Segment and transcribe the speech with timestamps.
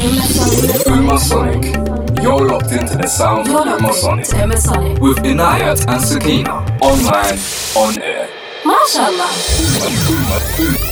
[0.00, 1.64] Umasonic.
[2.22, 4.98] You're locked into the sound of Umasonic.
[4.98, 6.64] With Inayat and Sakina.
[6.80, 7.38] Online,
[7.76, 8.28] on air.
[8.64, 9.28] MashaAllah.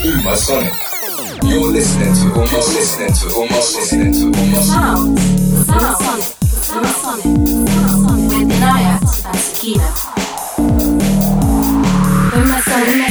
[0.04, 0.74] Umasonic.
[1.42, 5.18] You're listening to almost listening to almost listening to almost Sound.
[5.64, 6.22] Sound.
[6.68, 7.25] Sound.
[8.29, 9.88] With Inayat and Sakina.
[12.36, 13.09] Umasonic.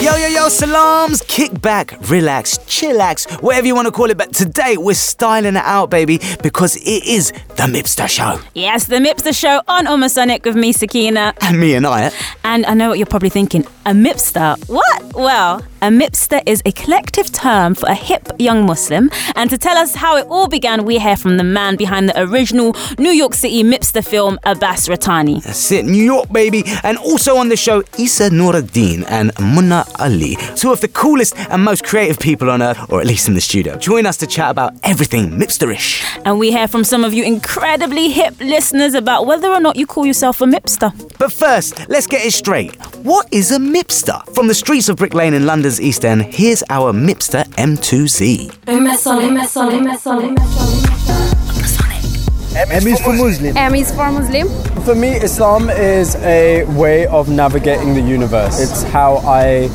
[0.00, 4.18] Yo, yo, yo, salams, kick back, relax, chillax, whatever you want to call it.
[4.18, 8.38] But today we're styling it out, baby, because it is the Mipster Show.
[8.52, 11.32] Yes, the Mipster Show on Umasonic with me, Sakina.
[11.40, 12.12] And me and I.
[12.44, 14.58] And I know what you're probably thinking a Mipster?
[14.68, 15.14] What?
[15.14, 19.10] Well, a Mipster is a collective term for a hip young Muslim.
[19.36, 22.20] And to tell us how it all began, we hear from the man behind the
[22.20, 25.40] original New York City Mipster film, Abbas Rattani.
[25.40, 26.64] That's it, New York, baby.
[26.82, 31.62] And also on the show, Issa Nuruddin and Munna Ali, two of the coolest and
[31.62, 33.76] most creative people on earth, or at least in the studio.
[33.76, 36.02] Join us to chat about everything Mipsterish.
[36.24, 39.86] And we hear from some of you incredibly hip listeners about whether or not you
[39.86, 40.90] call yourself a Mipster.
[41.18, 42.74] But first, let's get it straight.
[43.04, 44.20] What is a Mipster?
[44.34, 48.50] From the streets of Brick Lane in London's East End, here's our Mipster M2Z.
[48.66, 49.46] Umasonic.
[49.78, 50.36] Umasonic.
[52.56, 53.54] M is for Muslim.
[53.54, 54.48] M is for Muslim.
[54.84, 58.58] For me, Islam is a way of navigating the universe.
[58.58, 59.68] It's how I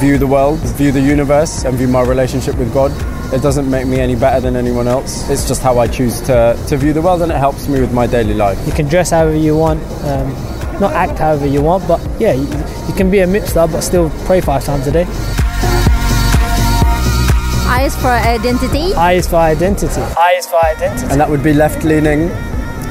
[0.00, 2.92] view the world, view the universe, and view my relationship with God.
[3.32, 5.28] It doesn't make me any better than anyone else.
[5.30, 7.92] It's just how I choose to, to view the world, and it helps me with
[7.92, 8.58] my daily life.
[8.66, 10.30] You can dress however you want, um,
[10.80, 12.46] not act however you want, but yeah, you,
[12.88, 15.06] you can be a mipster but still pray five times a day.
[17.66, 18.94] I is for identity.
[18.94, 20.00] I is for identity.
[20.00, 21.06] I is for identity.
[21.10, 22.30] And that would be left leaning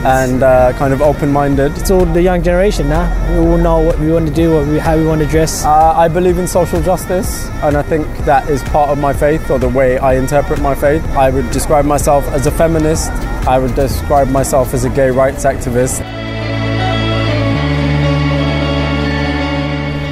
[0.06, 1.78] and uh, kind of open minded.
[1.78, 3.08] It's all the young generation now.
[3.32, 5.64] We all know what we want to do, what we, how we want to dress.
[5.64, 9.50] Uh, I believe in social justice, and I think that is part of my faith
[9.50, 11.04] or the way I interpret my faith.
[11.16, 13.12] I would describe myself as a feminist,
[13.48, 16.02] I would describe myself as a gay rights activist.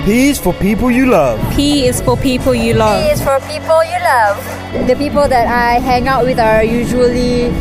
[0.05, 1.39] P is for people you love.
[1.55, 3.03] P is for people you love.
[3.03, 4.87] P is for people you love.
[4.87, 7.51] The people that I hang out with are usually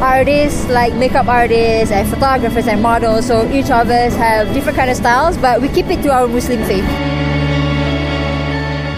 [0.00, 4.90] artists like makeup artists and photographers and models so each of us have different kind
[4.90, 6.84] of styles but we keep it to our muslim faith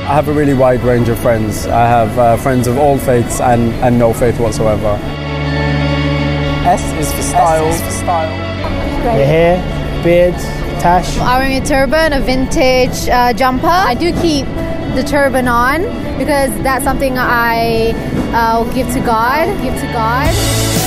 [0.05, 1.67] I have a really wide range of friends.
[1.67, 4.99] I have uh, friends of all faiths and, and no faith whatsoever.
[6.67, 7.65] S is for style.
[7.65, 9.17] S is for style.
[9.17, 10.35] Your hair, beard,
[10.81, 11.17] tash.
[11.19, 13.67] I'm wearing a turban, a vintage uh, jumper.
[13.67, 14.45] I do keep
[14.95, 15.81] the turban on
[16.19, 17.93] because that's something I
[18.35, 19.47] uh, will give to God.
[19.63, 20.84] Give to God.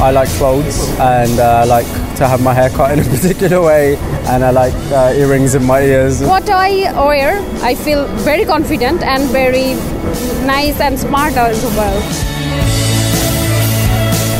[0.00, 1.86] I like clothes and uh, I like
[2.18, 3.96] to have my hair cut in a particular way
[4.28, 6.22] and I like uh, earrings in my ears.
[6.22, 9.74] What I wear, I feel very confident and very
[10.46, 12.00] nice and smart as well.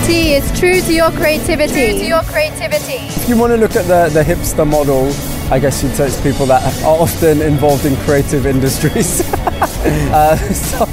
[0.06, 1.72] T is true to your creativity.
[1.72, 3.08] True to your creativity.
[3.20, 5.12] If you want to look at the, the hipster model,
[5.52, 9.22] I guess you'd say it's people that are often involved in creative industries.
[9.34, 10.84] uh, so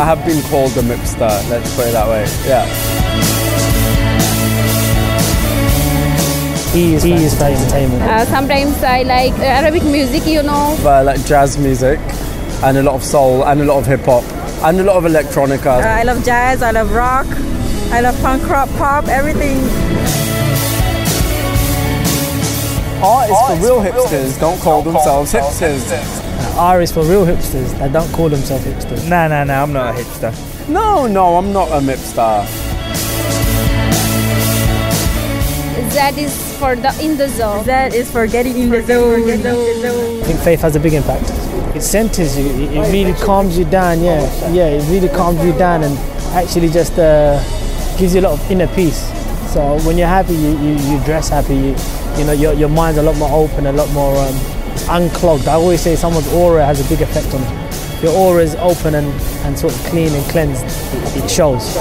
[0.00, 2.24] I have been called a hipster, let's put it that way.
[2.48, 3.03] Yeah.
[6.74, 8.02] E is, e is for entertainment.
[8.02, 10.76] Uh, sometimes I like Arabic music, you know.
[10.84, 12.00] I like jazz music
[12.64, 14.24] and a lot of soul and a lot of hip hop
[14.64, 15.84] and a lot of electronica.
[15.84, 17.26] Uh, I love jazz, I love rock,
[17.92, 19.58] I love punk rock, pop, everything.
[23.04, 25.92] R is for real hipsters, don't call themselves hipsters.
[25.92, 29.08] Uh, R is for real hipsters that don't call themselves hipsters.
[29.08, 30.68] Nah, nah, nah, I'm not a hipster.
[30.68, 32.44] No, no, I'm not a hipster.
[35.90, 37.64] Z is for the in the zone.
[37.64, 39.28] Z is for getting in the zone.
[39.28, 41.30] I think faith has a big impact.
[41.76, 42.46] It centers you.
[42.46, 44.00] It, it really calms you down.
[44.00, 44.66] Yeah, yeah.
[44.68, 45.98] It really calms you down and
[46.34, 47.38] actually just uh,
[47.98, 49.02] gives you a lot of inner peace.
[49.52, 51.54] So when you're happy, you, you, you dress happy.
[51.54, 51.76] You,
[52.18, 54.34] you know your, your mind's a lot more open, a lot more um,
[54.88, 55.48] unclogged.
[55.48, 58.08] I always say someone's aura has a big effect on you.
[58.08, 59.08] Your aura is open and,
[59.44, 61.74] and sort of clean and cleansed, it, it shows.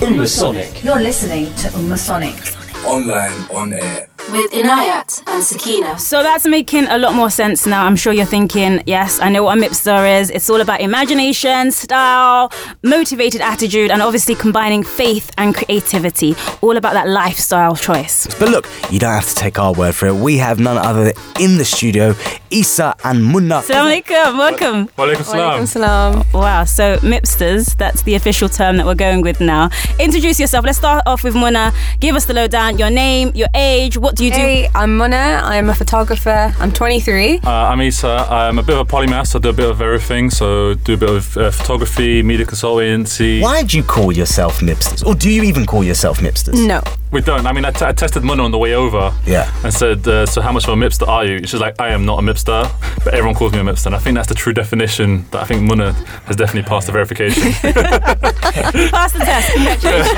[0.00, 0.82] Umasonic.
[0.82, 2.56] You're listening to Umasonic.
[2.86, 4.09] Online, on air.
[4.32, 5.98] With Inayat and Sakina.
[5.98, 7.84] So that's making a lot more sense now.
[7.84, 10.30] I'm sure you're thinking, yes, I know what a mipster is.
[10.30, 12.52] It's all about imagination, style,
[12.84, 16.36] motivated attitude, and obviously combining faith and creativity.
[16.60, 18.32] All about that lifestyle choice.
[18.38, 20.14] But look, you don't have to take our word for it.
[20.14, 22.14] We have none other in the studio,
[22.50, 23.56] Isa and Munna.
[23.56, 24.88] Assalamu alaikum, welcome.
[24.96, 25.66] Walaikum salam.
[25.66, 26.24] salam.
[26.32, 29.70] Wow, so mipsters, that's the official term that we're going with now.
[29.98, 30.64] Introduce yourself.
[30.64, 31.72] Let's start off with Munna.
[31.98, 34.36] Give us the lowdown, your name, your age, what do you do?
[34.36, 35.40] Hey, I'm Mona.
[35.44, 36.54] I'm a photographer.
[36.58, 37.38] I'm 23.
[37.38, 38.26] Uh, I'm Isa.
[38.28, 39.34] I'm a bit of a polymath.
[39.34, 40.30] I do a bit of everything.
[40.30, 43.40] So do a bit of uh, photography, media consultancy.
[43.40, 45.06] Why do you call yourself Mipsters?
[45.06, 46.66] Or do you even call yourself Mipsters?
[46.66, 46.82] No.
[47.12, 47.46] We don't.
[47.46, 49.12] I mean, I, t- I tested Mona on the way over.
[49.26, 49.50] Yeah.
[49.64, 52.06] And said, uh, "So how much of a Mipster are you?" She's like, "I am
[52.06, 52.70] not a Mipster,
[53.04, 55.24] but everyone calls me a Mipster." And I think that's the true definition.
[55.32, 55.92] That I think Mona
[56.26, 57.42] has definitely passed the verification.
[58.90, 59.52] Pass the test.
[59.52, 60.16] Congratulations.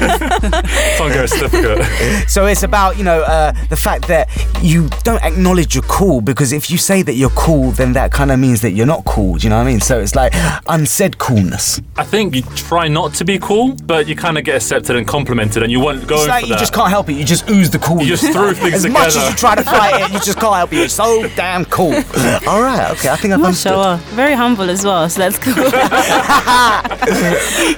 [0.99, 2.29] Can't get a certificate.
[2.31, 4.29] So it's about, you know, uh, the fact that
[4.62, 8.31] you don't acknowledge you're cool because if you say that you're cool, then that kind
[8.31, 9.37] of means that you're not cool.
[9.37, 9.81] Do you know what I mean?
[9.81, 10.32] So it's like
[10.69, 11.81] unsaid coolness.
[11.96, 15.06] I think you try not to be cool, but you kind of get accepted and
[15.06, 16.58] complimented, and you weren't going It's like you that.
[16.58, 17.14] just can't help it.
[17.14, 18.06] You just ooze the coolness.
[18.08, 19.06] You just threw things together.
[19.06, 20.76] as much as you try to fight it, you just can't help it.
[20.76, 21.93] You're so damn cool.
[22.46, 23.08] All right, okay.
[23.11, 23.73] I think I've understood.
[23.73, 23.96] Mashallah.
[24.14, 25.55] Very humble as well, so that's cool.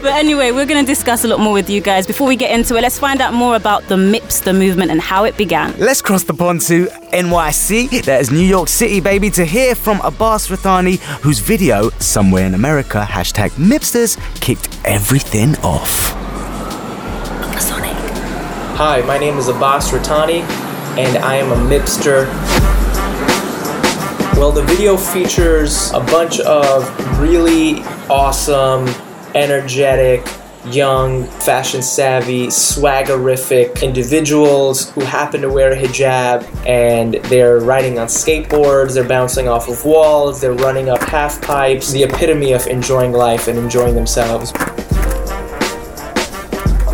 [0.03, 2.07] but anyway, we're going to discuss a lot more with you guys.
[2.07, 5.25] Before we get into it, let's find out more about the Mipster movement and how
[5.25, 5.75] it began.
[5.79, 8.05] Let's cross the pond to NYC.
[8.05, 12.55] That is New York City, baby, to hear from Abbas Rattani, whose video, Somewhere in
[12.55, 16.13] America, hashtag Mipsters, kicked everything off.
[18.77, 20.41] Hi, my name is Abbas Rattani,
[20.99, 22.27] and I am a Mipster.
[24.37, 26.91] Well, the video features a bunch of
[27.21, 28.87] really awesome,
[29.35, 30.27] energetic,
[30.67, 38.07] young, fashion savvy, swaggerific individuals who happen to wear a hijab and they're riding on
[38.07, 43.13] skateboards, they're bouncing off of walls, they're running up half pipes, the epitome of enjoying
[43.13, 44.53] life and enjoying themselves.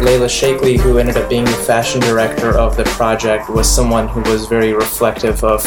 [0.00, 4.22] Layla Shaikley, who ended up being the fashion director of the project, was someone who
[4.22, 5.62] was very reflective of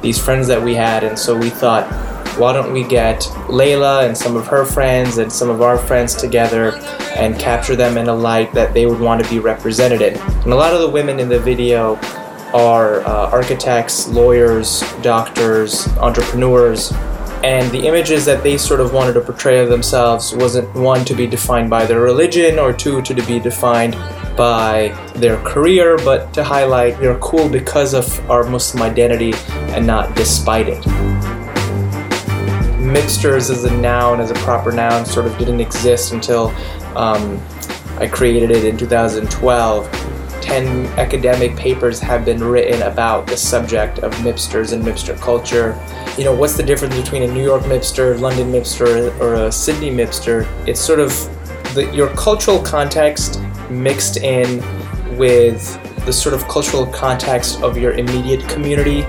[0.00, 1.84] these friends that we had, and so we thought,
[2.38, 6.14] why don't we get Layla and some of her friends and some of our friends
[6.14, 6.76] together
[7.16, 10.16] and capture them in a light that they would want to be represented in?
[10.18, 11.96] And a lot of the women in the video
[12.54, 16.92] are uh, architects, lawyers, doctors, entrepreneurs,
[17.44, 21.14] and the images that they sort of wanted to portray of themselves wasn't one to
[21.14, 23.94] be defined by their religion or two to be defined
[24.36, 29.32] by their career, but to highlight they're cool because of our Muslim identity
[29.74, 31.21] and not despite it.
[32.92, 36.48] Mipsters as a noun, as a proper noun, sort of didn't exist until
[36.94, 37.42] um,
[37.98, 39.90] I created it in 2012.
[40.42, 45.80] 10 academic papers have been written about the subject of Mipsters and Mipster culture.
[46.18, 49.90] You know, what's the difference between a New York Mipster, London Mipster, or a Sydney
[49.90, 50.46] Mipster?
[50.68, 51.10] It's sort of
[51.74, 53.40] the, your cultural context
[53.70, 54.58] mixed in
[55.16, 59.02] with the sort of cultural context of your immediate community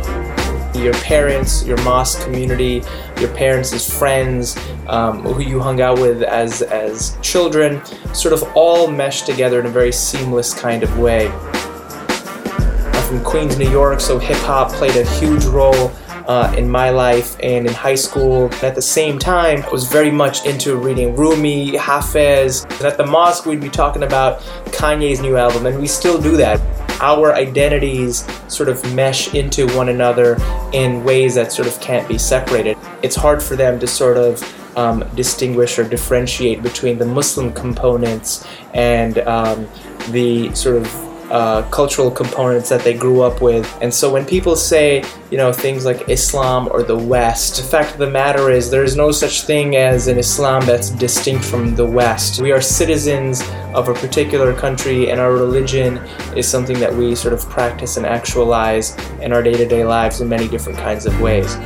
[0.76, 2.84] your parents, your mosque community,
[3.20, 7.84] your parents' friends, um, who you hung out with as as children,
[8.14, 11.28] sort of all meshed together in a very seamless kind of way.
[11.28, 15.92] I'm from Queens, New York, so hip hop played a huge role.
[16.26, 18.46] Uh, in my life and in high school.
[18.46, 22.64] And At the same time, I was very much into reading Rumi, Hafez.
[22.78, 26.38] And at the mosque, we'd be talking about Kanye's new album, and we still do
[26.38, 26.62] that
[27.04, 30.38] our identities sort of mesh into one another
[30.72, 32.78] in ways that sort of can't be separated.
[33.02, 34.42] It's hard for them to sort of
[34.78, 39.68] um, distinguish or differentiate between the Muslim components and um,
[40.12, 41.03] the sort of
[41.34, 43.66] uh, cultural components that they grew up with.
[43.82, 47.94] And so when people say, you know, things like Islam or the West, the fact
[47.94, 51.74] of the matter is there is no such thing as an Islam that's distinct from
[51.74, 52.40] the West.
[52.40, 53.42] We are citizens
[53.74, 55.98] of a particular country, and our religion
[56.38, 60.22] is something that we sort of practice and actualize in our day to day lives
[60.22, 61.58] in many different kinds of ways.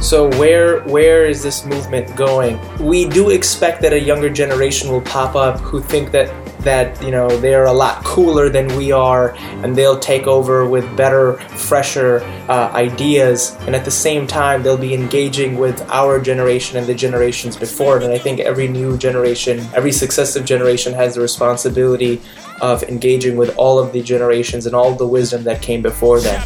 [0.00, 2.58] So where where is this movement going?
[2.78, 7.10] We do expect that a younger generation will pop up who think that that you
[7.10, 12.20] know they're a lot cooler than we are and they'll take over with better fresher
[12.48, 16.94] uh, ideas and at the same time they'll be engaging with our generation and the
[16.94, 17.96] generations before.
[17.96, 22.20] It and i think every new generation every successive generation has the responsibility
[22.60, 26.42] of engaging with all of the generations and all the wisdom that came before them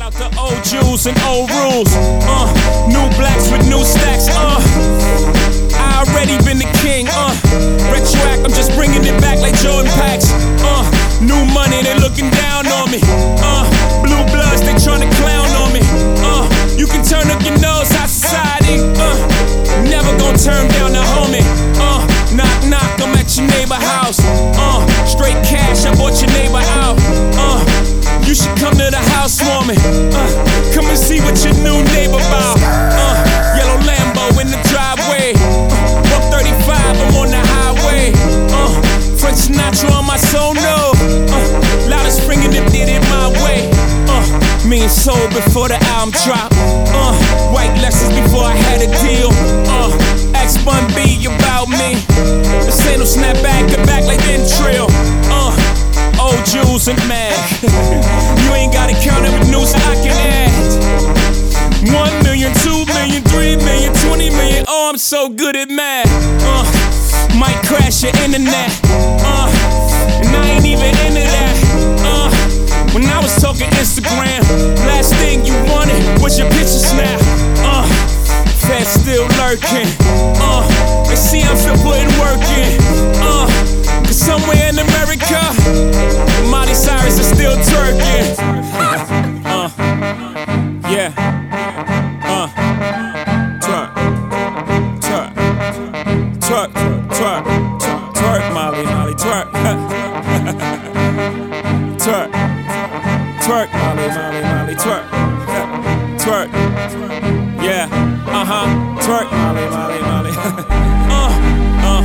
[56.83, 60.51] Jules and you ain't gotta count with news I can add.
[61.95, 64.65] One million, two million, three million, twenty million.
[64.67, 66.11] Oh, I'm so good at math.
[66.43, 66.67] Uh,
[67.39, 68.71] might crash your internet.
[69.23, 69.47] Uh,
[70.27, 71.55] and I ain't even into that.
[72.03, 72.31] Uh,
[72.95, 74.43] when I was talking Instagram,
[74.87, 77.21] last thing you wanted was your picture snap.
[77.63, 77.87] Uh,
[78.67, 79.87] Fed still lurking.
[80.43, 80.67] Uh,
[81.07, 82.75] they see I'm still putting work in.
[83.23, 83.47] Uh,
[84.23, 85.41] somewhere in America,
[86.49, 88.39] Miley Cyrus is still twerking.
[89.45, 89.69] Uh,
[90.89, 91.11] yeah.
[92.23, 92.47] Uh,
[93.61, 93.91] twerk,
[95.01, 95.33] twerk,
[96.41, 96.71] twerk,
[97.11, 97.45] twerk, twerk,
[98.15, 98.85] twerk, Molly,
[99.23, 99.49] twerk,
[101.99, 102.31] twerk,
[103.43, 105.07] twerk, Molly, Molly, Molly, twerk,
[106.19, 106.49] twerk,
[107.63, 107.89] yeah,
[108.27, 108.67] uh huh,
[109.03, 110.33] twerk, Molly, Molly, Molly,
[111.11, 111.31] uh,
[111.83, 112.03] uh,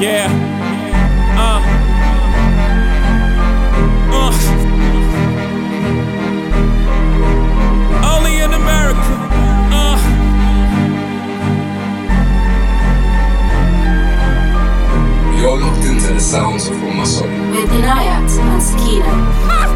[0.00, 0.55] yeah,
[15.46, 17.50] You're locked into the sounds of Umasonic.
[17.52, 19.75] With Inayat and Sakina.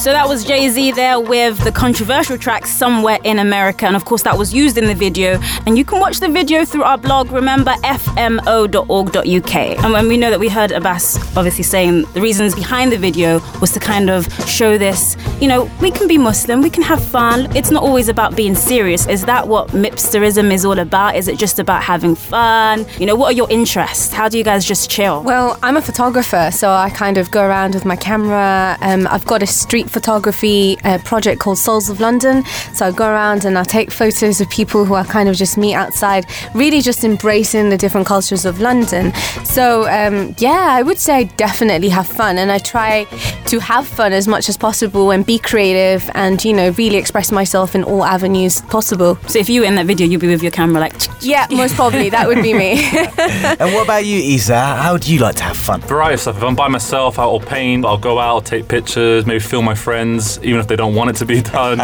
[0.00, 3.84] So that was Jay Z there with the controversial track Somewhere in America.
[3.84, 5.38] And of course, that was used in the video.
[5.66, 9.54] And you can watch the video through our blog, remember, fmo.org.uk.
[9.84, 13.40] And when we know that we heard Abbas obviously saying the reasons behind the video
[13.60, 17.04] was to kind of show this, you know, we can be Muslim, we can have
[17.04, 17.54] fun.
[17.54, 19.06] It's not always about being serious.
[19.06, 21.14] Is that what Mipsterism is all about?
[21.14, 22.86] Is it just about having fun?
[22.98, 24.14] You know, what are your interests?
[24.14, 25.22] How do you guys just chill?
[25.22, 28.78] Well, I'm a photographer, so I kind of go around with my camera.
[28.80, 32.44] Um, I've got a street photography uh, project called Souls of London.
[32.74, 35.58] So I go around and I take photos of people who I kind of just
[35.58, 39.12] meet outside, really just embracing the different cultures of London.
[39.44, 43.04] So um, yeah, I would say I definitely have fun, and I try
[43.46, 47.32] to have fun as much as possible and be creative and you know really express
[47.32, 49.16] myself in all avenues possible.
[49.26, 50.94] So if you were in that video, you'd be with your camera like.
[51.20, 52.84] Yeah, most probably that would be me.
[53.18, 54.58] and what about you, Isa?
[54.58, 55.80] How do you like to have fun?
[55.82, 56.36] Variety of stuff.
[56.36, 59.74] If I'm by myself, I'll paint, I'll go out, I'll take pictures, maybe film my
[59.80, 61.78] friends, even if they don't want it to be done.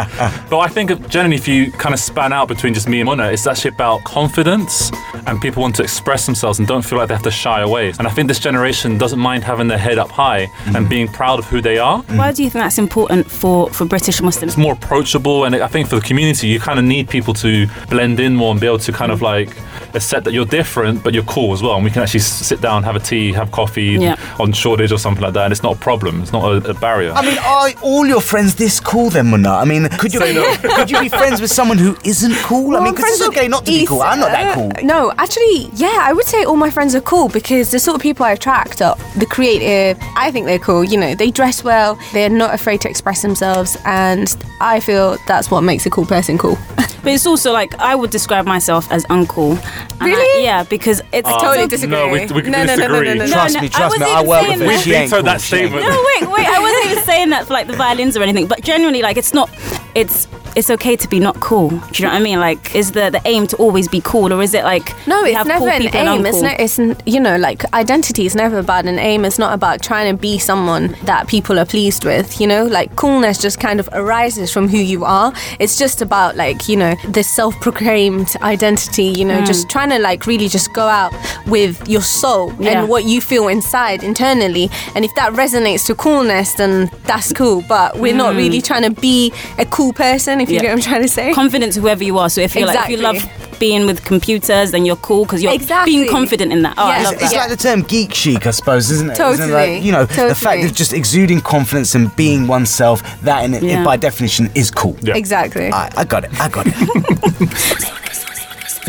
[0.49, 3.31] but I think generally, if you kind of span out between just me and Mona,
[3.31, 4.91] it's actually about confidence
[5.25, 7.89] and people want to express themselves and don't feel like they have to shy away.
[7.99, 10.89] And I think this generation doesn't mind having their head up high and mm-hmm.
[10.89, 12.01] being proud of who they are.
[12.03, 14.53] Why do you think that's important for, for British Muslims?
[14.53, 17.67] It's more approachable, and I think for the community, you kind of need people to
[17.89, 19.51] blend in more and be able to kind of mm-hmm.
[19.51, 21.75] like accept that you're different, but you're cool as well.
[21.75, 24.15] And we can actually sit down, have a tea, have coffee Yeah.
[24.39, 26.21] on Shoreditch or something like that, and it's not a problem.
[26.21, 27.11] It's not a, a barrier.
[27.13, 29.49] I mean, are all your friends this cool then, Munna?
[29.49, 30.55] I mean, could you no.
[30.75, 32.75] could you be friends with someone who isn't cool?
[32.75, 34.01] I mean, because it's okay not to be cool.
[34.01, 34.71] I'm not that cool.
[34.83, 38.01] No, actually, yeah, I would say all my friends are cool because the sort of
[38.01, 39.97] people I attract are the creative.
[40.15, 40.83] I think they're cool.
[40.83, 45.49] You know, they dress well, they're not afraid to express themselves, and I feel that's
[45.49, 46.57] what makes a cool person cool.
[47.07, 49.55] But it's also like I would describe myself as uncool.
[50.01, 50.41] Really?
[50.41, 51.95] I, yeah, because it's uh, I totally disagree.
[51.95, 53.27] No, we, we can No, no, no, no, no, no, no.
[53.27, 53.87] Trust no, me, I me.
[53.87, 54.67] wasn't I even work saying with her.
[54.67, 54.81] that.
[54.81, 55.23] She ain't Vetoed cool.
[55.23, 55.83] that statement.
[55.83, 56.45] No, wait, wait.
[56.45, 58.45] I wasn't even saying that for like the violins or anything.
[58.47, 59.49] But generally, like it's not.
[59.95, 61.69] It's it's okay to be not cool.
[61.69, 62.39] Do you know what I mean?
[62.39, 65.35] Like, is the the aim to always be cool, or is it like No, it's
[65.37, 66.25] have never cool an people aim.
[66.25, 66.59] It's not.
[66.59, 69.23] It's you know, like identity is never about an aim.
[69.25, 72.39] It's not about trying to be someone that people are pleased with.
[72.41, 75.31] You know, like coolness just kind of arises from who you are.
[75.59, 79.03] It's just about like you know this self-proclaimed identity.
[79.05, 79.45] You know, Mm.
[79.45, 81.13] just trying to like really just go out
[81.47, 82.79] with your soul Yeah.
[82.81, 84.69] and what you feel inside internally.
[84.95, 87.63] And if that resonates to coolness, then that's cool.
[87.67, 88.37] But we're not Mm.
[88.37, 90.41] really trying to be a cool person.
[90.41, 90.61] If you Yeah.
[90.61, 91.33] get what I'm trying to say.
[91.33, 92.29] confident to whoever you are.
[92.29, 93.17] So if you're like if you love
[93.59, 95.91] being with computers, then you're cool because you're Exactly.
[95.95, 96.75] being confident in that.
[96.77, 97.39] Oh, I Yes, love It's, it's that.
[97.39, 99.13] like the term geek chic, I suppose, isn't it?
[99.13, 99.51] Isn't it Totally.
[99.75, 103.79] like, you know, the fact of just exuding confidence and being oneself, that in, Yeah.
[103.79, 104.95] in by definition is cool.
[105.03, 105.71] Exactly.
[105.71, 106.31] I, I got it.
[106.39, 106.73] I got it.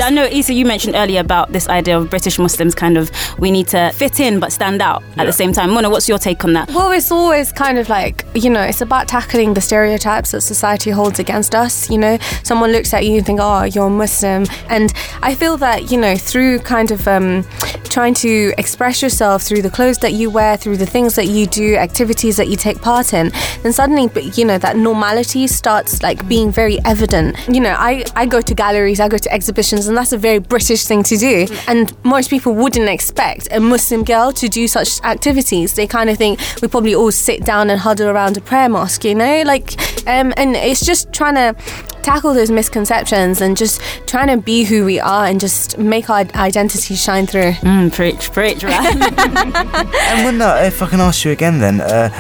[0.00, 3.50] I know, Issa, you mentioned earlier about this idea of British Muslims kind of we
[3.50, 5.71] need to fit in but stand out at the same time.
[5.71, 6.69] Mona, what's your take on that?
[6.69, 10.90] Well, it's always kind of like, you know, it's about tackling the stereotypes that society
[10.90, 11.90] holds against us.
[11.90, 14.47] You know, someone looks at you and think, oh, you're a Muslim.
[14.69, 17.45] And I feel that, you know, through kind of um,
[17.85, 21.47] trying to express yourself through the clothes that you wear, through the things that you
[21.47, 26.02] do, activities that you take part in, then suddenly, but, you know, that normality starts
[26.02, 27.37] like being very evident.
[27.49, 30.38] You know, I, I go to galleries, I go to exhibitions and that's a very
[30.38, 31.47] British thing to do.
[31.66, 35.75] And most people wouldn't expect a Muslim girl to do such activities.
[35.75, 39.04] They kind of think we probably all sit down and huddle around a prayer mosque,
[39.04, 39.73] you know, like,
[40.07, 41.54] um, and it's just trying to
[42.02, 46.25] tackle those misconceptions and just trying to be who we are and just make our
[46.35, 47.52] identity shine through.
[47.52, 48.97] Mm, preach, preach, right?
[48.97, 52.11] and when that, if I can ask you again, then uh,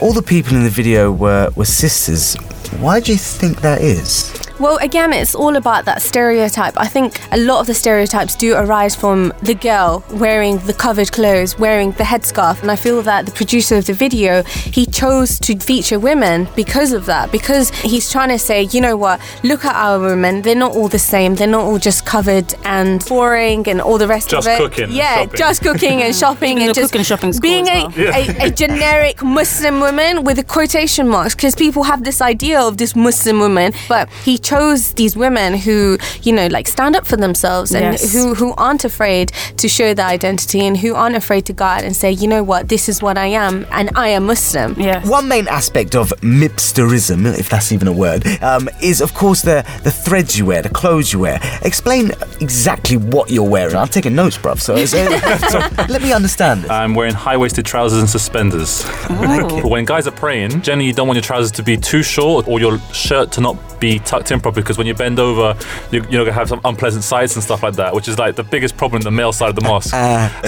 [0.00, 2.36] all the people in the video were were sisters.
[2.80, 4.43] Why do you think that is?
[4.64, 6.72] Well, again, it's all about that stereotype.
[6.78, 11.12] I think a lot of the stereotypes do arise from the girl wearing the covered
[11.12, 12.62] clothes, wearing the headscarf.
[12.62, 16.94] And I feel that the producer of the video, he chose to feature women because
[16.94, 20.40] of that, because he's trying to say, you know what, look at our women.
[20.40, 21.34] They're not all the same.
[21.34, 24.56] They're not all just covered and boring and all the rest Just of it.
[24.56, 25.36] cooking Yeah, shopping.
[25.36, 27.92] just cooking and shopping and just cooking shopping being a, well.
[27.98, 28.16] Yeah.
[28.16, 32.78] a, a generic Muslim woman with the quotation marks because people have this idea of
[32.78, 34.53] this Muslim woman, but he chose
[34.94, 38.12] these women who, you know, like stand up for themselves and Yes.
[38.12, 41.82] who, who aren't afraid to show their identity and who aren't afraid to go out
[41.84, 44.74] and say, you know what, this is what I am and I am Muslim.
[44.80, 45.06] Yeah.
[45.08, 49.64] One main aspect of mipsterism, if that's even a word, um, is of course the
[49.82, 51.38] the threads you wear, the clothes you wear.
[51.62, 53.74] Explain exactly what you're wearing.
[53.76, 54.60] I'm taking notes, bruv.
[54.60, 54.98] So, so,
[55.48, 55.58] so
[55.92, 56.70] let me understand this.
[56.70, 58.84] I'm wearing high waisted trousers and suspenders.
[59.10, 59.68] Ooh.
[59.68, 62.60] when guys are praying, generally you don't want your trousers to be too short or
[62.60, 65.46] your shirt to not be tucked in properly because when you bend over,
[65.90, 68.34] you, you're going to have some unpleasant sights and stuff like that, which is like
[68.34, 69.90] the biggest problem in the male side of the mosque.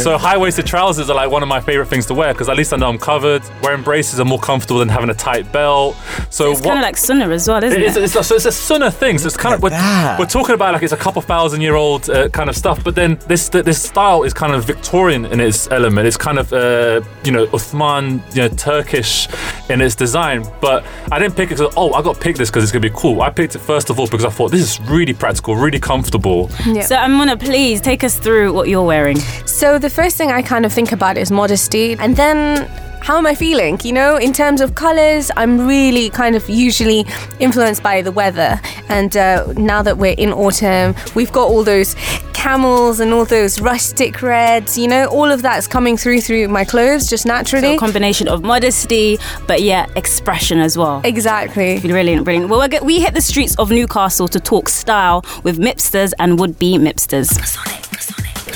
[0.06, 2.56] so high waisted trousers are like one of my favorite things to wear because at
[2.56, 3.42] least I know I'm covered.
[3.62, 5.96] Wearing braces are more comfortable than having a tight belt.
[6.30, 7.86] So It's what- kind of like sunnah as well, isn't it?
[7.86, 9.18] it's, it's, a, so it's a sunnah thing.
[9.18, 9.70] So it's kind of we're,
[10.18, 12.94] we're talking about like it's a couple thousand year old uh, kind of stuff, but
[12.94, 16.06] then this this style is kind of Victorian in its element.
[16.06, 19.28] It's kind of uh, you know Uthman, you know Turkish
[19.68, 20.46] in its design.
[20.60, 22.88] But I didn't pick it because oh I got to pick this because it's gonna
[22.90, 23.14] be cool.
[23.26, 26.48] I picked it first of all because I thought this is really practical, really comfortable.
[26.64, 26.82] Yeah.
[26.82, 29.18] So, Amuna, please take us through what you're wearing.
[29.46, 32.70] So the first thing I kind of think about is modesty, and then
[33.06, 33.78] how am I feeling?
[33.84, 37.06] You know, in terms of colors, I'm really kind of usually
[37.38, 38.60] influenced by the weather.
[38.88, 41.94] And uh, now that we're in autumn, we've got all those
[42.32, 44.76] camels and all those rustic reds.
[44.76, 47.74] You know, all of that's coming through through my clothes just So, naturally.
[47.76, 51.00] a combination of modesty, but yeah, expression as well.
[51.04, 51.78] exactly.
[51.78, 52.48] Brilliant, brilliant.
[52.50, 56.40] Well, we're go- we hit the streets of Newcastle to talk style with mipsters and
[56.40, 57.28] would-be mipsters.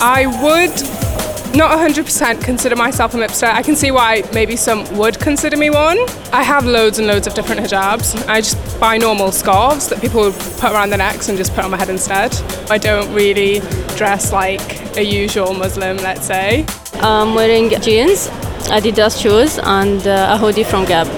[0.03, 3.49] I would not 100% consider myself a mipster.
[3.53, 5.99] I can see why maybe some would consider me one.
[6.33, 8.17] I have loads and loads of different hijabs.
[8.29, 11.73] I just buy normal scarves that people put around their necks and just put on
[11.73, 12.35] my head instead.
[12.71, 13.61] I don't really
[13.97, 16.65] dress like a usual Muslim, let's say.
[16.95, 18.29] I'm wearing jeans,
[18.69, 21.09] Adidas shoes, and uh, a hoodie from Gap.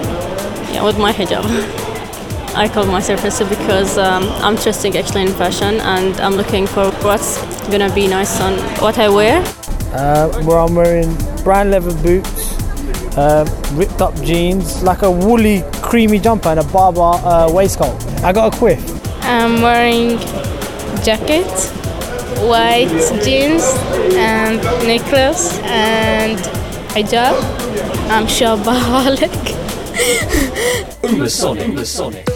[0.73, 1.45] Yeah, with my hijab.
[2.55, 6.91] I call myself Rissa because um, I'm trusting actually in fashion and I'm looking for
[7.03, 9.43] what's gonna be nice on what I wear.
[9.93, 12.57] Uh, where I'm wearing brown leather boots,
[13.17, 17.95] uh, ripped up jeans, like a woolly, creamy jumper, and a barber uh, waistcoat.
[18.23, 18.81] I got a quiff.
[19.25, 20.19] I'm wearing
[21.05, 21.47] jacket,
[22.49, 22.89] white
[23.23, 23.65] jeans,
[24.17, 26.39] and necklace, and
[26.95, 27.37] hijab.
[28.11, 29.31] I'm shopaholic.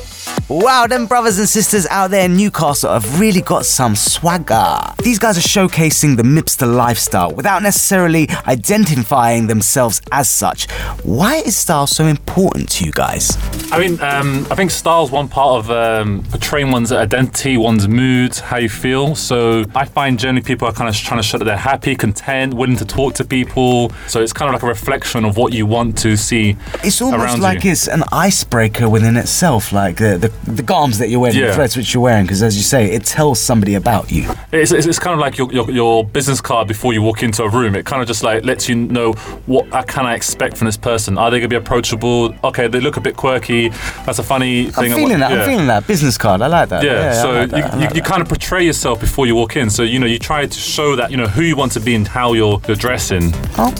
[0.48, 4.78] Wow, them brothers and sisters out there in Newcastle have really got some swagger.
[5.02, 10.70] These guys are showcasing the Mipster lifestyle without necessarily identifying themselves as such.
[11.02, 13.36] Why is style so important to you guys?
[13.72, 18.36] I mean, um, I think style's one part of um, portraying one's identity, one's mood,
[18.36, 19.16] how you feel.
[19.16, 22.54] So I find generally people are kind of trying to show that they're happy, content,
[22.54, 23.90] willing to talk to people.
[24.06, 27.40] So it's kind of like a reflection of what you want to see It's almost
[27.40, 27.72] like you.
[27.72, 31.54] it's an icebreaker within itself, like the, the, the garms that you're wearing, the Yeah.
[31.54, 34.30] threads which you're wearing, because as you say, it tells somebody about you.
[34.52, 37.42] It's, it's, it's kind of like your, your, your business card before you walk into
[37.42, 37.74] a room.
[37.74, 39.12] It kind of just like lets you know
[39.46, 41.18] what I can I expect from this person.
[41.18, 42.34] Are they going to be approachable?
[42.44, 43.68] Okay, they look a bit quirky.
[44.04, 44.72] That's a funny thing.
[44.76, 44.94] I'm thing.
[45.06, 45.30] feeling that.
[45.30, 45.40] Yeah.
[45.42, 46.42] I'm feeling that business card.
[46.42, 46.82] I like that.
[46.84, 49.34] Yeah, I so like that, you, like you, you kind of portray yourself before you
[49.34, 49.70] walk in.
[49.70, 51.94] So you know you try to show that you know who you want to be
[51.94, 53.32] and how you're, you're dressing.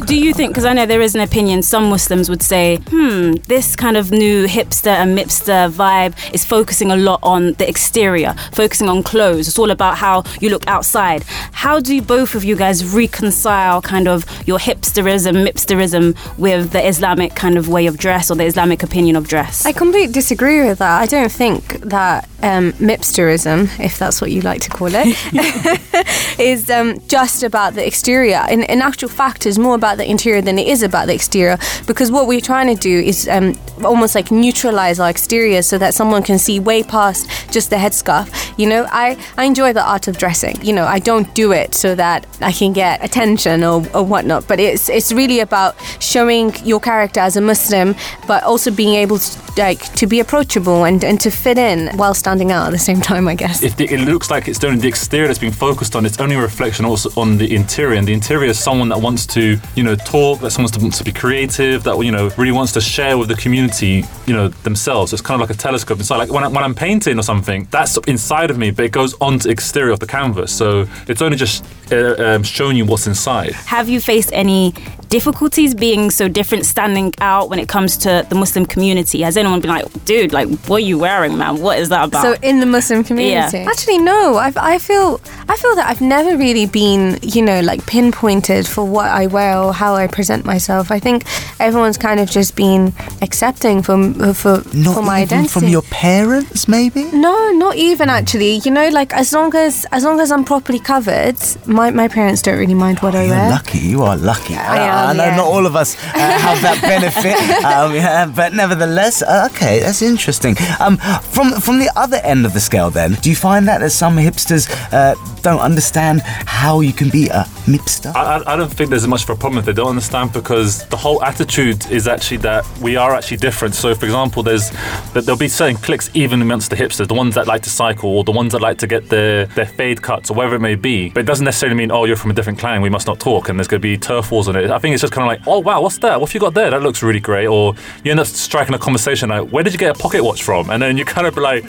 [0.07, 3.33] Do you think, because I know there is an opinion, some Muslims would say, hmm,
[3.47, 8.35] this kind of new hipster and mipster vibe is focusing a lot on the exterior,
[8.53, 9.49] focusing on clothes.
[9.49, 11.25] It's all about how you look outside.
[11.53, 17.35] How do both of you guys reconcile kind of your hipsterism, mipsterism with the Islamic
[17.35, 19.67] kind of way of dress or the Islamic opinion of dress?
[19.67, 21.01] I completely disagree with that.
[21.01, 25.07] I don't think that um, mipsterism, if that's what you like to call it,
[26.39, 28.45] is um, just about the exterior.
[28.51, 31.59] In, in actual fact, it's more about the interior than it is about the exterior.
[31.87, 35.95] Because what we're trying to do is um, almost like neutralize our exterior so that
[35.95, 38.27] someone can see way past just the headscarf.
[38.59, 40.57] You know, I, I enjoy the art of dressing.
[40.63, 44.47] You know, I don't do it so that I can get attention or, or whatnot,
[44.49, 47.95] but it's it's really about showing your character as a Muslim,
[48.27, 52.15] but also being able to like to be approachable and, and to fit in while
[52.15, 53.61] standing out at the same time, I guess.
[53.61, 56.41] The, it looks like it's only the exterior that's being focused on, it's only a
[56.41, 57.99] reflection also on the interior.
[57.99, 61.05] And the interior is someone that wants to, you know, talk, that someone wants to
[61.05, 65.13] be creative, that you know really wants to share with the community, you know, themselves.
[65.13, 66.19] It's kind of like a telescope inside.
[66.19, 69.15] Like when, I, when I'm painting or something, that's inside of me, but it goes
[69.21, 70.53] onto exterior of the canvas.
[70.53, 73.53] So it's only just uh, um, showing you what's inside.
[73.53, 74.75] Have you faced any
[75.09, 79.23] difficulties being so different, standing out when it comes to the Muslim community?
[79.23, 81.61] Has anyone been like, dude, like, what are you wearing, man?
[81.61, 82.23] What is that about?
[82.23, 83.69] So in the Muslim community, Yeah.
[83.71, 84.37] actually, no.
[84.37, 88.85] I've, I feel I feel that I've never really been, you know, like pinpointed for
[88.85, 90.91] what I wear or how I present myself.
[90.91, 91.25] I think
[91.61, 92.93] everyone's kind of just been
[93.23, 93.97] accepting for
[94.35, 95.49] for, Not for my even identity.
[95.49, 97.05] from your parents, maybe?
[97.13, 98.57] No, not even actually.
[98.65, 102.43] You know, like as long as as long as I'm properly covered, my, my parents
[102.43, 103.51] don't really mind what I You're wear.
[103.51, 103.79] lucky.
[103.79, 104.55] You are lucky.
[104.57, 105.37] I I, know yeah.
[105.37, 110.03] not all of us uh, have that benefit, um, yeah, but nevertheless, uh, okay, that's
[110.03, 110.57] interesting.
[110.81, 110.97] Um,
[111.35, 114.17] from from the other end of the scale, then, do you find that that some
[114.17, 118.15] hipsters uh, don't understand how you can be a mipster?
[118.15, 120.87] I, I- I don't think there's much of a problem if they don't understand because
[120.87, 123.75] the whole attitude is actually that we are actually different.
[123.75, 124.71] So, for example, there's
[125.13, 128.11] that there'll be certain cliques even amongst the hipsters, the ones that like to cycle
[128.17, 130.75] or the ones that like to get their their fade cuts or whatever it may
[130.77, 131.11] be.
[131.11, 133.49] But it doesn't necessarily mean oh you're from a different clan, we must not talk,
[133.49, 134.71] and there's going to be turf wars on it.
[134.71, 136.21] I think it's just kind of like oh wow, what's that?
[136.21, 136.71] What have you got there?
[136.71, 137.47] That looks really great.
[137.47, 140.43] Or you end up striking a conversation like where did you get a pocket watch
[140.43, 140.71] from?
[140.71, 141.65] And then you kind of be like,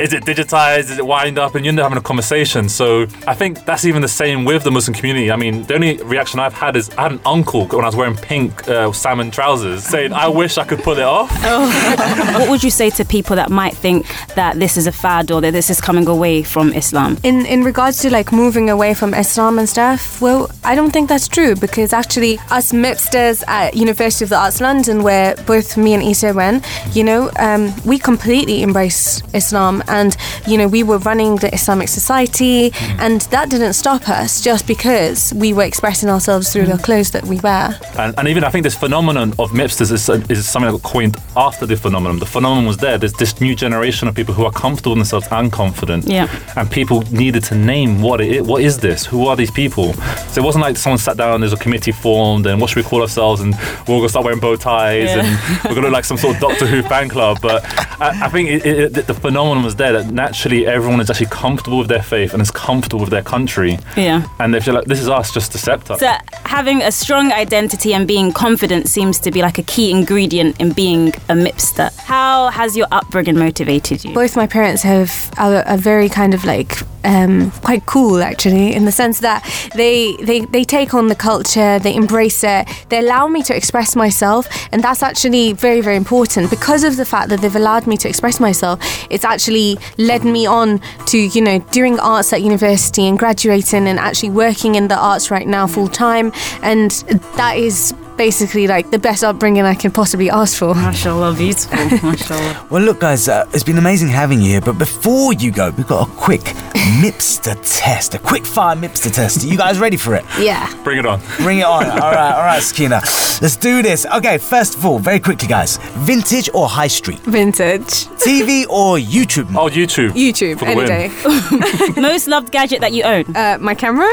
[0.00, 0.90] is it digitized?
[0.90, 1.54] Is it wind up?
[1.54, 2.68] And you end up having a conversation.
[2.68, 5.30] So I think that's even the same with the Muslim community.
[5.30, 7.96] I mean, the only reaction I've had is I had an uncle when I was
[7.96, 11.30] wearing pink uh, salmon trousers saying, I wish I could pull it off.
[12.38, 15.40] what would you say to people that might think that this is a fad or
[15.40, 17.18] that this is coming away from Islam?
[17.22, 21.08] In in regards to like moving away from Islam and stuff, well, I don't think
[21.08, 25.94] that's true because actually us MIPsters at University of the Arts London, where both me
[25.94, 30.14] and Issa went, you know, um, we completely embrace Islam, and
[30.46, 35.32] you know, we were running the Islamic Society, and that didn't stop us just because
[35.32, 37.78] we were expressing ourselves through the clothes that we wear.
[37.98, 41.16] And, and even I think this phenomenon of mipsters is, is something that got coined
[41.36, 42.18] after the phenomenon.
[42.18, 42.98] The phenomenon was there.
[42.98, 46.04] There's this new generation of people who are comfortable in themselves and confident.
[46.06, 46.28] Yeah.
[46.56, 48.42] And people needed to name what it is.
[48.46, 49.06] What is this?
[49.06, 49.94] Who are these people?
[50.32, 52.88] So it wasn't like someone sat down, there's a committee formed, and what should we
[52.88, 53.40] call ourselves?
[53.40, 55.24] And we're all going to start wearing bow ties, Yeah.
[55.24, 57.38] and we're going to look like some sort of Doctor Who fan club.
[57.40, 57.64] But
[58.00, 61.26] I, I think it, it, it- the phenomenon was there that naturally everyone is actually
[61.26, 63.78] comfortable with their faith and is comfortable with their country.
[63.96, 64.26] Yeah.
[64.38, 66.00] And if you're like, this is us, just accept us.
[66.00, 66.12] So
[66.44, 70.72] having a strong identity and being confident seems to be like a key ingredient in
[70.72, 71.92] being a mipster.
[72.00, 74.12] How has your upbringing motivated you?
[74.14, 78.84] Both my parents have are, are very kind of like um, quite cool actually in
[78.84, 83.26] the sense that they, they they take on the culture, they embrace it, they allow
[83.26, 87.40] me to express myself, and that's actually very very important because of the fact that
[87.40, 88.78] they've allowed me to express myself.
[89.10, 93.98] It's actually led me on to you know doing arts at university and graduating and
[93.98, 96.32] actually working in the arts right now full time,
[96.62, 96.90] and
[97.36, 100.74] that is basically like the best upbringing I can possibly ask for.
[100.74, 101.78] Mashallah, beautiful.
[102.10, 102.66] Mashallah.
[102.68, 104.60] Well, look, guys, uh, it's been amazing having you here.
[104.60, 106.40] But before you go, we've got a quick
[107.02, 109.42] Mipster test, a quick fire Mipster test.
[109.42, 110.26] Are you guys ready for it?
[110.38, 110.70] Yeah.
[110.84, 111.22] Bring it on.
[111.38, 111.86] Bring it on.
[111.88, 113.00] all right, all right, Sakina.
[113.40, 114.04] Let's do this.
[114.04, 115.78] Okay, first of all, very quickly, guys.
[116.04, 117.20] Vintage or high street?
[117.20, 118.04] Vintage.
[118.20, 119.48] TV or YouTube?
[119.56, 120.10] Oh, YouTube.
[120.10, 121.94] YouTube, For the any win.
[121.94, 121.96] day.
[122.02, 123.24] Most loved gadget that you own?
[123.34, 124.10] Uh, my camera.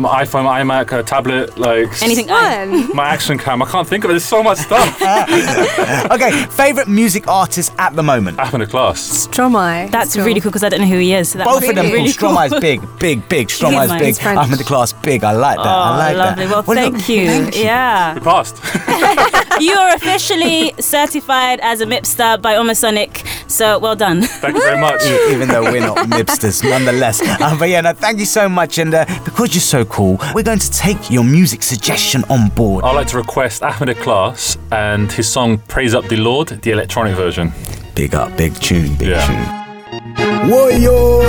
[0.00, 2.94] My iPhone, my iMac, a tablet, like Anything Fun.
[2.96, 3.62] my action cam.
[3.62, 4.14] I can't think of it.
[4.14, 5.00] There's so much stuff.
[6.10, 8.38] okay, favorite music artist at the moment?
[8.38, 9.26] I'm in a class.
[9.26, 9.90] Stromae.
[9.90, 11.30] That's really cool because I don't know who he is.
[11.30, 11.98] So that Both must of them be cool.
[11.98, 12.30] really cool.
[12.30, 13.48] Stromae's big, big, big.
[13.48, 13.98] Stromae's nice.
[13.98, 14.06] big.
[14.06, 14.38] He's French.
[14.38, 15.22] I'm in the class big.
[15.24, 15.66] I like that.
[15.66, 16.46] I Oh, like lovely.
[16.46, 16.66] that.
[16.66, 17.26] Well, look, thank you.
[17.26, 17.62] thank you.
[17.64, 18.14] Yeah.
[18.14, 18.56] We passed.
[19.60, 23.26] you are officially certified as a MIPStar by Omasonic.
[23.50, 24.22] So well done.
[24.22, 25.02] Thank you very much.
[25.30, 27.20] Even though we're not Mipsters, nonetheless.
[27.40, 28.78] Um, but yeah, no, thank you so much.
[28.78, 32.84] And uh, because you're so cool, we're going to take your music suggestion on board.
[32.84, 37.14] I'd like to request Ahmed Class and his song Praise Up the Lord, the electronic
[37.16, 37.52] version.
[37.94, 39.26] Big up, big tune, big Yeah.
[39.26, 40.48] tune.
[40.50, 41.20] Whoa, yo.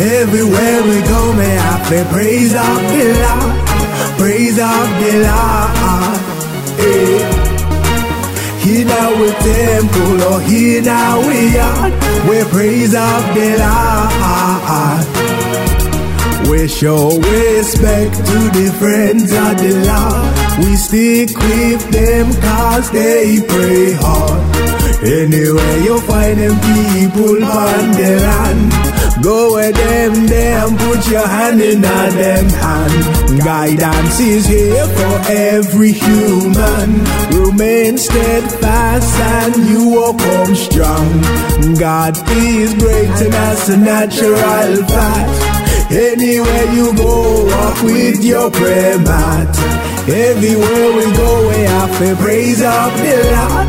[0.00, 3.52] Everywhere we go, may I play praise of the Lord,
[4.18, 6.18] praise of the Lord.
[6.78, 6.82] Eh.
[6.82, 7.18] Hey.
[8.64, 11.90] Here now we temple, or here now we are,
[12.28, 15.37] we praise of the Lord.
[16.46, 20.64] We show respect to the friends of the Lord.
[20.64, 24.58] We stick with them cause they pray hard.
[25.02, 31.60] Anywhere you find them people on the land, go with them and put your hand
[31.60, 33.38] in them hand.
[33.44, 37.04] Guidance is here for every human.
[37.30, 41.20] Remain steadfast and you will come strong.
[41.78, 45.57] God is great and that's a natural fact.
[45.90, 49.48] Anywhere you go, walk with your prayer mat.
[50.06, 53.68] Everywhere we go, we have to praise up the Lord,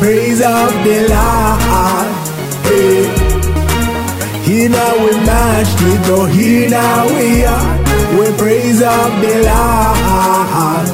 [0.00, 2.08] praise up the Lord.
[2.68, 3.08] Hey.
[4.44, 7.78] Here now we mashed it, oh here now we are.
[8.18, 10.88] We praise up the Lord.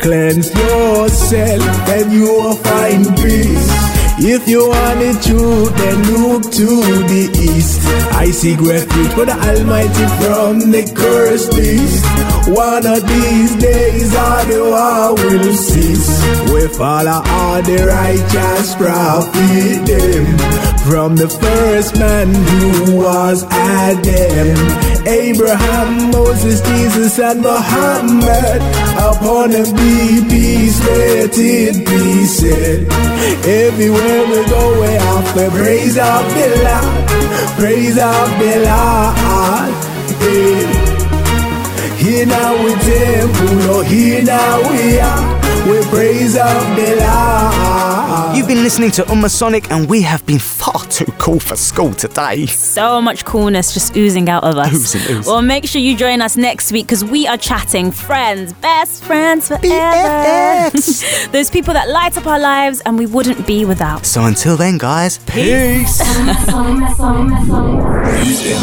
[0.00, 3.70] Cleanse yourself and you will find peace.
[4.18, 6.68] If you want the truth, then look to
[7.08, 7.80] the east.
[8.12, 12.04] I seek refuge for the Almighty from the cursed beast.
[12.48, 16.22] One of these days, all the war will cease.
[16.52, 24.56] We follow all the righteous prophet them from the first man who was Adam.
[25.06, 28.60] Abraham, Moses, Jesus, and Muhammad.
[28.98, 32.86] Upon them be peace, let it be said.
[33.46, 37.08] Everywhere we go, we have to praise of the Lord,
[37.58, 39.72] praise of the Lord.
[42.02, 45.22] Here now we temple, oh here now we are.
[45.70, 47.31] We praise of the Lord.
[48.42, 51.94] You've been listening to Umma Sonic, and we have been far too cool for school
[51.94, 52.46] today.
[52.46, 54.72] So much coolness just oozing out of us.
[54.74, 55.32] Oozing, oozing.
[55.32, 59.46] Well, make sure you join us next week because we are chatting friends, best friends
[59.46, 60.70] forever.
[61.30, 64.04] Those people that light up our lives and we wouldn't be without.
[64.04, 66.00] So until then, guys, peace.
[66.00, 66.82] You've been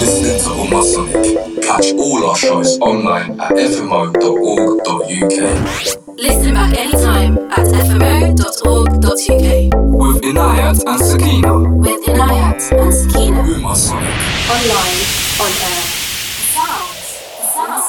[0.02, 1.64] listening to Umma Sonic.
[1.64, 4.10] Catch all our shows online at fmo.org.uk.
[6.20, 9.10] Listen back anytime at fmo.org.uk.
[9.96, 11.54] With Inayat and Sakina.
[11.80, 13.42] With Inayat and Sakina.
[13.42, 14.14] Umma Sonic.
[14.52, 15.00] Online,
[15.40, 15.80] on air.
[16.52, 17.24] Sounds.
[17.40, 17.84] The Sound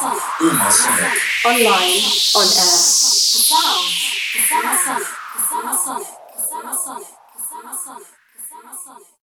[0.71, 1.19] Sonic.
[1.45, 1.99] Online,
[2.38, 2.71] on air.
[2.71, 3.99] The sounds.
[6.07, 6.19] The